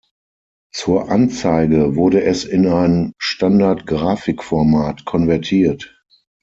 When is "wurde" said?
1.95-2.23